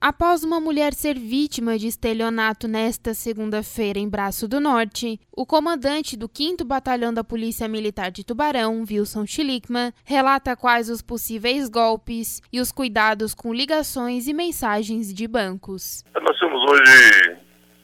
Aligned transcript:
Após 0.00 0.44
uma 0.44 0.60
mulher 0.60 0.94
ser 0.94 1.18
vítima 1.18 1.76
de 1.76 1.88
estelionato 1.88 2.68
nesta 2.68 3.14
segunda-feira 3.14 3.98
em 3.98 4.08
Braço 4.08 4.46
do 4.46 4.60
Norte, 4.60 5.18
o 5.36 5.44
comandante 5.44 6.16
do 6.16 6.30
5 6.32 6.64
Batalhão 6.64 7.12
da 7.12 7.24
Polícia 7.24 7.66
Militar 7.66 8.12
de 8.12 8.24
Tubarão, 8.24 8.84
Wilson 8.88 9.26
Schlickman, 9.26 9.92
relata 10.04 10.54
quais 10.54 10.88
os 10.88 11.02
possíveis 11.02 11.68
golpes 11.68 12.40
e 12.52 12.60
os 12.60 12.70
cuidados 12.70 13.34
com 13.34 13.52
ligações 13.52 14.28
e 14.28 14.32
mensagens 14.32 15.12
de 15.12 15.26
bancos. 15.26 16.04
Nós 16.14 16.38
temos 16.38 16.62
hoje 16.70 17.36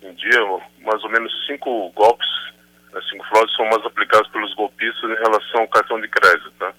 em 0.03 0.15
dia 0.15 0.41
mais 0.87 1.03
ou 1.03 1.11
menos 1.11 1.33
cinco 1.49 1.91
golpes, 1.97 2.29
né, 2.93 3.01
cinco 3.11 3.27
fraudes 3.27 3.57
são 3.57 3.65
mais 3.65 3.85
aplicados 3.85 4.31
pelos 4.31 4.55
golpistas 4.55 5.11
em 5.11 5.17
relação 5.17 5.63
ao 5.63 5.69
cartão 5.69 6.01
de 6.01 6.07
crédito. 6.07 6.53
Né? 6.61 6.73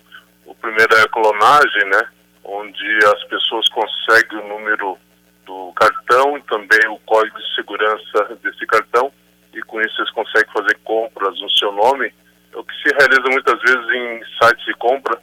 O 0.46 0.56
primeiro 0.56 0.96
é 0.96 1.02
a 1.02 1.10
clonagem, 1.10 1.90
né? 1.90 2.08
onde 2.46 3.00
as 3.06 3.24
pessoas 3.26 3.68
conseguem 3.68 4.40
o 4.40 4.48
número 4.48 4.98
do 5.46 5.74
cartão 5.74 6.38
e 6.38 6.42
também 6.44 6.88
o 6.90 7.00
código 7.00 7.38
de 7.38 7.56
segurança 7.56 8.38
desse 8.42 8.66
cartão 8.66 9.12
e 9.56 9.62
com 9.62 9.82
isso 9.82 10.02
eles 10.02 10.12
conseguem 10.12 10.52
fazer 10.52 10.78
compras 10.84 11.40
no 11.40 11.50
seu 11.52 11.72
nome, 11.72 12.14
é 12.54 12.58
o 12.58 12.64
que 12.64 12.74
se 12.76 12.94
realiza 12.94 13.30
muitas 13.32 13.60
vezes 13.62 13.90
em 13.90 14.24
sites 14.42 14.66
de 14.66 14.74
compra, 14.74 15.20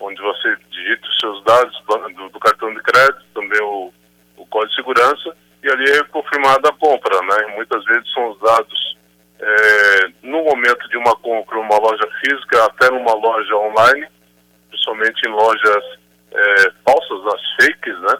onde 0.00 0.20
você 0.20 0.56
digita 0.70 1.08
os 1.08 1.18
seus 1.18 1.44
dados 1.44 1.82
do, 2.14 2.28
do 2.28 2.40
cartão 2.40 2.74
de 2.74 2.82
crédito, 2.82 3.24
também 3.32 3.60
o, 3.62 3.92
o, 4.36 4.46
código 4.46 4.70
de 4.70 4.76
segurança, 4.76 5.36
e 5.62 5.70
ali 5.70 5.90
é 5.90 6.04
confirmada 6.04 6.68
a 6.68 6.72
compra, 6.74 7.20
né? 7.22 7.54
Muitas 7.54 7.84
vezes 7.84 8.12
são 8.12 8.28
usados 8.30 8.96
é, 9.40 10.08
no 10.22 10.44
momento 10.44 10.88
de 10.88 10.96
uma 10.98 11.14
compra 11.16 11.56
numa 11.56 11.78
loja 11.78 12.08
física, 12.20 12.64
até 12.64 12.90
numa 12.90 13.14
loja 13.14 13.56
online, 13.56 14.06
principalmente 14.68 15.28
em 15.28 15.32
lojas 15.32 15.84
é, 16.32 16.72
falsas, 16.84 17.34
as 17.34 17.40
fakes, 17.56 18.00
né? 18.00 18.18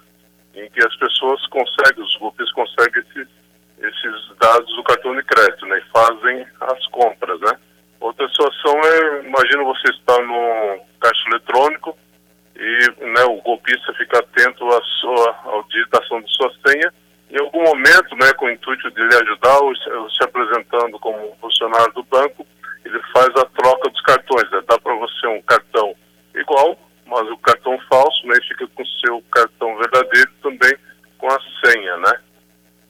Em 0.57 0.69
que 0.71 0.85
as 0.85 0.97
pessoas 0.97 1.45
conseguem, 1.47 2.03
os 2.03 2.17
grupos 2.17 2.51
conseguem 2.53 3.03
esses, 3.03 3.29
esses 3.79 4.37
dados 4.41 4.75
do 4.75 4.83
cartão 4.83 5.15
de 5.15 5.23
crédito, 5.23 5.67
né, 5.67 5.79
e 5.79 5.91
fazem 5.91 6.47
as 6.61 6.87
compras, 6.89 7.41
né. 7.41 7.59
Outra 8.01 8.29
situação 8.29 8.81
é, 8.85 9.27
imagina 9.27 9.65
você 9.65 9.91
estar 9.91 10.21
no 10.23 10.81
caixa 11.01 11.29
eletrônico 11.29 11.97
e 12.55 13.05
né, 13.05 13.25
o 13.25 13.41
golpista 13.43 13.93
fica 13.95 14.19
atento 14.19 14.67
à 14.69 14.83
sua 15.01 15.31
à 15.31 15.65
digitação 15.71 16.21
de 16.21 16.35
sua 16.35 16.51
senha. 16.67 16.93
Em 17.31 17.39
algum 17.39 17.63
momento, 17.65 18.15
né, 18.17 18.33
com 18.35 18.47
o 18.47 18.51
intuito 18.51 18.91
de 18.93 19.01
lhe 19.01 19.15
ajudar, 19.15 19.59
ou 19.61 19.75
se 19.75 20.25
apresentando 20.25 20.99
como 21.01 21.37
funcionário 21.41 21.93
do 21.93 22.05
banco, 22.05 22.47
ele 22.85 23.01
faz 23.13 23.29
a 23.37 23.45
troca 23.47 23.91
dos 23.91 24.01
cartões. 24.03 24.51
Né? 24.51 24.63
Dá 24.69 24.79
para 24.79 24.95
você 24.95 25.27
um 25.27 25.43
cartão 25.43 25.95
igual, 26.35 26.79
mas 27.07 27.29
o 27.31 27.37
cartão 27.39 27.79
falso, 27.91 28.27
né, 28.27 28.37
fica 28.47 28.67
com 28.69 28.83
o 28.83 28.87
seu 29.05 29.23
cartão 29.33 29.77
verdadeiro 29.79 30.31
também 30.43 30.75
com 31.19 31.29
né. 31.99 32.13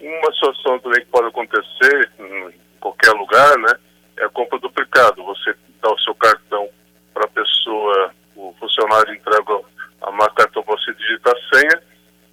Uma 0.00 0.32
situação 0.32 0.78
também 0.80 1.00
que 1.00 1.10
pode 1.10 1.28
acontecer 1.28 2.10
em 2.18 2.52
qualquer 2.80 3.12
lugar, 3.12 3.58
né, 3.58 3.72
é 4.18 4.24
a 4.24 4.28
compra 4.28 4.58
duplicada. 4.58 5.22
Você 5.22 5.54
dá 5.82 5.90
o 5.90 5.98
seu 6.00 6.14
cartão 6.14 6.68
para 7.12 7.24
a 7.24 7.28
pessoa, 7.28 8.10
o 8.36 8.54
funcionário 8.60 9.14
entrega 9.14 9.60
a 10.02 10.10
marca 10.10 10.44
cartão 10.44 10.62
para 10.62 10.76
você 10.76 10.92
digitar 10.94 11.34
a 11.34 11.56
senha 11.56 11.82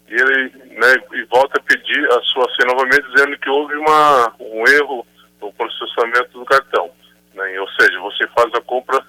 e 0.09 0.13
ele, 0.13 0.49
né, 0.77 0.93
e 1.13 1.23
volta 1.25 1.59
a 1.59 1.63
pedir 1.63 2.05
a 2.11 2.21
sua 2.21 2.45
senha 2.55 2.73
novamente 2.73 3.09
dizendo 3.13 3.37
que 3.39 3.49
houve 3.49 3.75
uma, 3.75 4.33
um 4.39 4.67
erro 4.67 5.07
no 5.41 5.51
processamento 5.53 6.37
do 6.37 6.45
cartão. 6.45 6.91
Né, 7.33 7.59
ou 7.59 7.67
seja, 7.71 7.99
você 7.99 8.27
faz 8.27 8.53
a 8.53 8.61
compra 8.61 9.03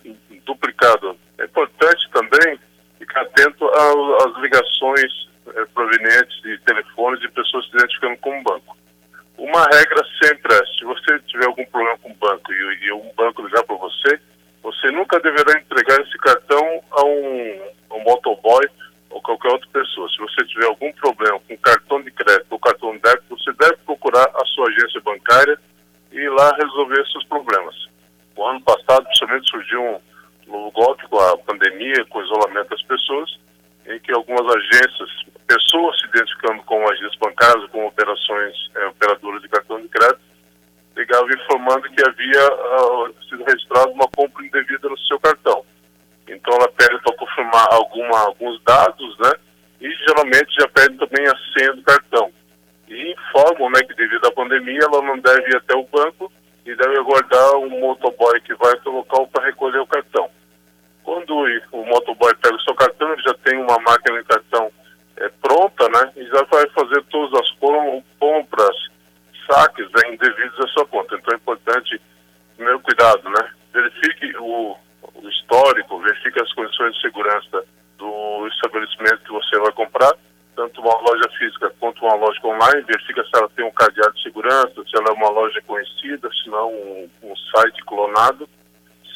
duplicada. 0.46 1.14
É 1.38 1.44
importante 1.44 2.10
também 2.10 2.58
ficar 2.98 3.22
atento 3.22 3.68
às 3.68 4.42
ligações 4.42 5.28
é, 5.54 5.64
provenientes 5.66 6.42
de 6.42 6.58
telefones 6.60 7.20
de 7.20 7.28
pessoas 7.30 7.64
se 7.66 7.76
identificando 7.76 8.16
como 8.18 8.42
banco. 8.42 8.76
Uma 9.36 9.64
regra 9.64 10.04
sempre 10.22 10.54
é, 10.54 10.66
se 10.78 10.84
você 10.84 11.18
tiver 11.26 11.46
algum 11.46 11.64
problema 11.66 11.98
com 11.98 12.10
o 12.10 12.14
banco 12.14 12.52
e, 12.52 12.86
e 12.86 12.92
um 12.92 13.12
banco 13.16 13.42
ligar 13.42 13.64
para 13.64 13.76
você, 13.76 14.20
você 14.62 14.90
nunca 14.92 15.20
deverá 15.20 15.58
entregar 15.58 16.00
esse 16.00 16.16
cartão 16.18 16.80
a 16.90 17.04
um, 17.04 17.60
a 17.90 17.94
um 17.96 18.04
motoboy 18.04 18.64
ou 19.10 19.20
qualquer 19.20 19.52
outra 19.52 19.68
pessoa. 19.72 20.08
Se 20.08 20.18
você 20.18 20.44
tiver 20.46 20.66
algum 20.66 20.92
problema 20.92 21.38
com 21.46 21.56
cartão 21.58 22.02
de 22.02 22.10
crédito 22.10 22.46
ou 22.50 22.58
cartão 22.58 22.92
de 22.92 22.98
débito, 23.00 23.36
você 23.36 23.52
deve 23.52 23.76
procurar 23.84 24.28
a 24.34 24.44
sua 24.46 24.68
agência 24.68 25.00
bancária 25.02 25.58
e 26.12 26.18
ir 26.18 26.30
lá 26.30 26.50
resolver 26.56 27.06
seus 27.12 27.24
problemas. 27.26 27.74
O 28.36 28.44
ano 28.44 28.60
passado, 28.62 29.04
principalmente, 29.04 29.50
surgiu 29.50 29.82
um 29.82 30.00
novo 30.46 30.70
golpe 30.72 31.06
com 31.08 31.18
a 31.18 31.38
pandemia, 31.38 32.04
com 32.08 32.18
o 32.18 32.24
isolamento 32.24 32.70
das 32.70 32.82
pessoas, 32.82 33.38
em 33.86 33.98
que 34.00 34.12
algumas 34.12 34.56
agências, 34.56 35.10
pessoas 35.46 35.98
se 36.00 36.06
identificando 36.06 36.62
com 36.64 36.88
agências 36.88 37.16
bancárias, 37.16 37.70
com 37.70 37.86
operações, 37.86 38.54
é, 38.74 38.86
operadoras 38.86 39.42
de 39.42 39.48
cartão 39.48 39.80
de 39.80 39.88
crédito, 39.88 40.20
ligavam 40.96 41.28
informando 41.28 41.90
que 41.90 42.08
havia 42.08 42.52
uh, 42.52 43.14
sido 43.28 43.44
registrado 43.44 43.90
uma 43.92 44.08
compra 44.08 44.44
indevida 44.44 44.88
no 44.88 44.98
seu 44.98 45.18
cartão. 45.18 45.64
Então 46.28 46.54
ela 46.54 46.68
pede 46.68 46.98
para 47.02 47.16
confirmar 47.16 47.66
alguma, 47.72 48.18
alguns 48.20 48.62
dados, 48.62 49.18
né? 49.18 49.32
E 49.80 49.90
geralmente 50.06 50.54
já 50.58 50.68
pede 50.68 50.96
também 50.96 51.26
a 51.26 51.36
senha 51.52 51.72
do 51.74 51.82
cartão. 51.82 52.32
E 52.88 53.12
informam 53.12 53.70
né, 53.70 53.80
que 53.82 53.94
devido 53.94 54.26
à 54.26 54.32
pandemia 54.32 54.80
ela 54.82 55.02
não 55.02 55.18
deve 55.18 55.50
ir 55.50 55.56
até 55.56 55.74
o 55.74 55.84
banco 55.84 56.32
e 56.64 56.74
deve 56.74 56.98
aguardar 56.98 57.56
um 57.56 57.80
motoboy 57.80 58.40
que 58.40 58.54
vai 58.54 58.74
para 58.76 58.90
o 58.90 58.96
local 58.96 59.26
para 59.28 59.46
recolher 59.46 59.80
o 59.80 59.86
cartão. 59.86 60.30
Quando 61.02 61.34
o 61.72 61.84
motoboy 61.84 62.34
pega 62.36 62.54
o 62.54 62.60
seu 62.60 62.74
cartão, 62.74 63.12
ele 63.12 63.22
já 63.22 63.34
tem 63.44 63.58
uma 63.58 63.78
máquina 63.80 64.22
de 64.22 64.28
cartão 64.28 64.72
é, 65.16 65.28
pronta, 65.40 65.88
né? 65.88 66.12
E 66.16 66.26
já 66.26 66.42
vai 66.44 66.68
fazer 66.70 67.02
todas 67.10 67.40
as 67.40 67.50
compras, 68.18 68.76
saques 69.50 69.86
né, 69.92 70.12
indevidos 70.12 70.56
da 70.58 70.66
sua 70.68 70.86
conta. 70.86 71.14
Então 71.14 71.34
é 71.34 71.36
importante, 71.36 72.00
primeiro 72.56 72.80
cuidado, 72.80 73.28
né? 73.30 73.50
Verifique 73.72 74.36
o, 74.38 74.76
o 75.14 75.28
histórico, 75.28 76.00
verifique 76.00 76.40
as 76.40 76.52
condições 76.54 76.94
de 76.94 77.00
segurança 77.02 77.64
do 77.98 78.48
estabelecimento 78.48 79.24
que 79.24 79.32
você 79.32 79.58
vai 79.58 79.72
comprar 79.72 80.12
tanto 80.54 80.80
uma 80.80 80.96
loja 81.00 81.28
física 81.36 81.72
quanto 81.80 82.04
uma 82.04 82.14
loja 82.14 82.38
online, 82.44 82.82
verifica 82.82 83.24
se 83.24 83.30
ela 83.34 83.48
tem 83.50 83.64
um 83.64 83.72
cadeado 83.72 84.14
de 84.14 84.22
segurança, 84.22 84.72
se 84.74 84.96
ela 84.96 85.08
é 85.08 85.12
uma 85.12 85.30
loja 85.30 85.60
conhecida, 85.66 86.30
se 86.32 86.48
não 86.48 86.72
um, 86.72 87.10
um 87.22 87.36
site 87.36 87.84
clonado. 87.84 88.48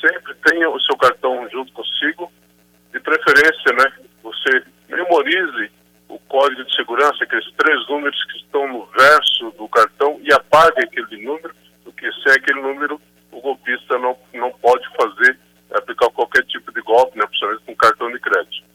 Sempre 0.00 0.34
tenha 0.44 0.69
o 0.69 0.81
seu 0.81 0.97
cartão 0.97 1.48
junto 1.50 1.72
consigo. 1.72 2.32
De 2.92 3.00
preferência, 3.00 3.72
né, 3.72 3.92
você 4.22 4.64
memorize 4.88 5.70
o 6.08 6.19
código 6.20 6.64
de 6.64 6.74
segurança, 6.74 7.22
aqueles 7.22 7.50
três 7.56 7.88
números 7.88 8.22
que 8.24 8.38
estão 8.38 8.66
no 8.69 8.86
verso 8.86 9.50
do 9.58 9.69
cartão 9.69 10.19
e 10.22 10.32
apague 10.32 10.82
aquele 10.82 11.24
número, 11.24 11.54
porque 11.84 12.10
sem 12.24 12.32
aquele 12.32 12.60
número 12.62 13.00
o 13.30 13.41
golpista 13.41 13.98
não, 13.98 14.16
não 14.34 14.50
pode 14.52 14.86
fazer, 14.96 15.38
aplicar 15.72 16.10
qualquer 16.10 16.44
tipo 16.46 16.72
de 16.72 16.80
golpe, 16.82 17.19
né, 17.19 17.24
principalmente 17.26 17.64
com 17.66 17.76
cartão 17.76 18.10
de 18.10 18.20
crédito. 18.20 18.69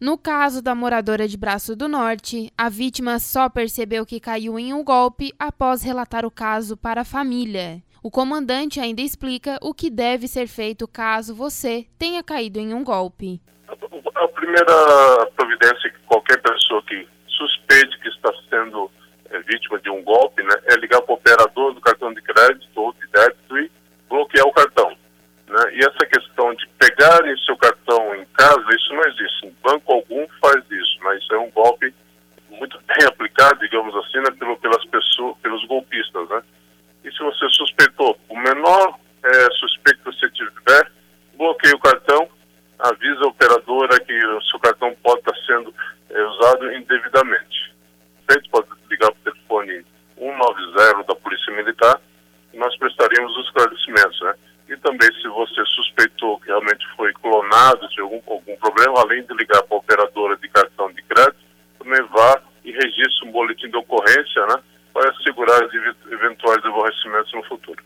No 0.00 0.16
caso 0.16 0.62
da 0.62 0.76
moradora 0.76 1.26
de 1.26 1.36
Braço 1.36 1.74
do 1.74 1.88
Norte, 1.88 2.52
a 2.56 2.68
vítima 2.68 3.18
só 3.18 3.48
percebeu 3.48 4.06
que 4.06 4.20
caiu 4.20 4.56
em 4.56 4.72
um 4.72 4.84
golpe 4.84 5.32
após 5.36 5.82
relatar 5.82 6.24
o 6.24 6.30
caso 6.30 6.76
para 6.76 7.00
a 7.00 7.04
família. 7.04 7.82
O 8.00 8.08
comandante 8.08 8.78
ainda 8.78 9.02
explica 9.02 9.58
o 9.60 9.74
que 9.74 9.90
deve 9.90 10.28
ser 10.28 10.46
feito 10.46 10.86
caso 10.86 11.34
você 11.34 11.84
tenha 11.98 12.22
caído 12.22 12.60
em 12.60 12.72
um 12.72 12.84
golpe. 12.84 13.40
A 13.66 14.28
primeira 14.28 15.30
providência 15.58 15.90
que 15.90 15.98
qualquer 16.06 16.40
pessoa 16.40 16.82
que 16.82 17.06
suspeite 17.26 17.98
que 18.00 18.08
está 18.08 18.32
sendo 18.48 18.90
é, 19.30 19.38
vítima 19.40 19.78
de 19.80 19.90
um 19.90 20.02
golpe 20.02 20.42
né, 20.42 20.54
é 20.66 20.76
ligar 20.76 21.02
para 21.02 21.12
o 21.12 21.16
operador 21.16 21.74
do 21.74 21.80
cartão 21.80 22.12
de 22.14 22.22
crédito 22.22 22.68
ou 22.76 22.92
de 22.94 23.06
débito 23.08 23.58
e 23.58 23.70
bloquear 24.08 24.46
o 24.46 24.52
cartão. 24.52 24.90
Né? 25.48 25.74
E 25.74 25.78
essa 25.80 26.06
questão 26.06 26.54
de 26.54 26.66
pegarem 26.78 27.36
seu 27.44 27.56
cartão 27.56 28.14
em 28.14 28.24
casa, 28.36 28.64
isso 28.70 28.94
não 28.94 29.04
existe. 29.04 29.54
Banco 29.62 29.92
algum 29.92 30.26
faz 30.40 30.64
isso, 30.70 30.98
mas 31.02 31.22
isso 31.22 31.34
é 31.34 31.38
um 31.38 31.50
golpe 31.50 31.92
muito 32.50 32.80
bem 32.86 33.06
aplicado, 33.06 33.60
digamos 33.60 33.94
assim, 33.96 34.18
né, 34.18 34.30
pelo, 34.38 34.56
pelas 34.58 34.84
pessoas, 34.86 35.36
pelos 35.42 35.64
golpistas, 35.66 36.28
né? 36.28 36.42
E 37.04 37.12
se 37.12 37.18
você 37.18 37.48
suspeitou, 37.50 38.18
o 38.28 38.36
menor 38.36 38.98
é, 39.22 39.50
suspeito 39.52 40.00
que 40.00 40.06
você 40.06 40.30
tiver, 40.30 40.90
bloqueie 41.36 41.74
o 41.74 41.78
cartão, 41.78 42.28
avisa 42.78 43.24
a 43.24 43.28
operadora 43.28 44.00
que 44.00 44.26
o 44.26 44.42
seu 44.42 44.58
cartão 44.60 44.94
pode 45.02 45.20
estar 45.20 45.34
sendo 45.46 45.74
é, 46.10 46.22
usado 46.22 46.72
indevidamente. 46.72 47.74
Feito, 48.30 48.50
pode 48.50 48.68
ligar 48.90 49.10
para 49.12 49.20
o 49.20 49.32
telefone 49.32 49.84
190 50.18 51.04
da 51.04 51.14
Polícia 51.14 51.54
Militar 51.54 52.00
nós 52.58 52.76
prestaríamos 52.76 53.34
os 53.36 53.46
esclarecimentos, 53.46 54.20
né? 54.20 54.34
E 54.68 54.76
também, 54.78 55.08
se 55.14 55.28
você 55.28 55.64
suspeitou 55.64 56.38
que 56.40 56.48
realmente 56.48 56.86
foi 56.94 57.12
clonado, 57.14 57.88
de 57.88 58.00
algum, 58.00 58.20
algum 58.26 58.56
problema, 58.56 59.00
além 59.00 59.24
de 59.24 59.32
ligar 59.34 59.62
para 59.62 59.76
a 59.76 59.78
operadora 59.78 60.36
de 60.36 60.48
cartão 60.48 60.92
de 60.92 61.02
crédito, 61.02 61.38
também 61.78 62.02
vá 62.08 62.42
e 62.64 62.72
registre 62.72 63.26
um 63.26 63.32
boletim 63.32 63.70
de 63.70 63.76
ocorrência, 63.76 64.46
né? 64.46 64.60
Para 64.92 65.10
assegurar 65.10 65.60
eventuais 66.10 66.64
aborrecimentos 66.64 67.32
no 67.32 67.42
futuro. 67.44 67.82